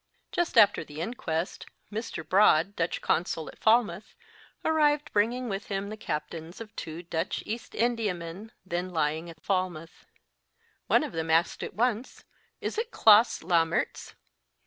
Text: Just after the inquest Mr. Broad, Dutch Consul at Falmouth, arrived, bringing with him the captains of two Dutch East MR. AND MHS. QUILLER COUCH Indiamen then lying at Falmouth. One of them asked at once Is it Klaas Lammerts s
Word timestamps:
Just 0.31 0.57
after 0.57 0.83
the 0.83 0.99
inquest 0.99 1.67
Mr. 1.91 2.27
Broad, 2.27 2.75
Dutch 2.75 3.01
Consul 3.01 3.47
at 3.49 3.59
Falmouth, 3.59 4.15
arrived, 4.65 5.11
bringing 5.13 5.47
with 5.47 5.67
him 5.67 5.89
the 5.89 5.95
captains 5.95 6.59
of 6.59 6.75
two 6.75 7.03
Dutch 7.03 7.43
East 7.45 7.73
MR. 7.73 7.83
AND 7.83 7.83
MHS. 7.83 7.83
QUILLER 7.83 7.89
COUCH 7.91 7.91
Indiamen 7.91 8.51
then 8.65 8.89
lying 8.89 9.29
at 9.29 9.43
Falmouth. 9.43 10.07
One 10.87 11.03
of 11.03 11.11
them 11.11 11.29
asked 11.29 11.61
at 11.61 11.75
once 11.75 12.23
Is 12.61 12.79
it 12.79 12.89
Klaas 12.89 13.43
Lammerts 13.43 14.13
s 14.13 14.15